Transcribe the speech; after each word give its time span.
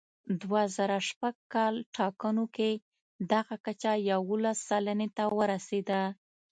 دوه 0.41 0.61
زره 0.75 0.97
شپږ 1.09 1.35
کال 1.53 1.75
ټاکنو 1.95 2.45
کې 2.55 2.69
دغه 3.31 3.55
کچه 3.65 3.91
یوولس 4.11 4.57
سلنې 4.69 5.07
ته 5.17 5.23
ورسېده. 5.37 6.01